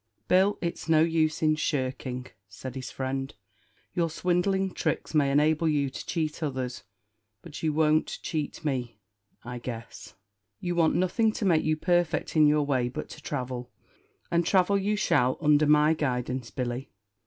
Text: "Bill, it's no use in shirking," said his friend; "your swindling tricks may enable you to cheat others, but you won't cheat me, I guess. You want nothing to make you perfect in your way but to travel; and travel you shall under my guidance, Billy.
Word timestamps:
"Bill, 0.27 0.57
it's 0.63 0.89
no 0.89 1.01
use 1.03 1.43
in 1.43 1.53
shirking," 1.55 2.25
said 2.49 2.73
his 2.73 2.89
friend; 2.89 3.35
"your 3.93 4.09
swindling 4.09 4.73
tricks 4.73 5.13
may 5.13 5.29
enable 5.29 5.69
you 5.69 5.91
to 5.91 6.05
cheat 6.07 6.41
others, 6.41 6.81
but 7.43 7.61
you 7.61 7.71
won't 7.71 8.17
cheat 8.23 8.65
me, 8.65 8.97
I 9.45 9.59
guess. 9.59 10.15
You 10.59 10.73
want 10.73 10.95
nothing 10.95 11.31
to 11.33 11.45
make 11.45 11.63
you 11.63 11.77
perfect 11.77 12.35
in 12.35 12.47
your 12.47 12.63
way 12.65 12.89
but 12.89 13.09
to 13.09 13.21
travel; 13.21 13.69
and 14.31 14.43
travel 14.43 14.75
you 14.79 14.95
shall 14.95 15.37
under 15.39 15.67
my 15.67 15.93
guidance, 15.93 16.49
Billy. 16.49 16.89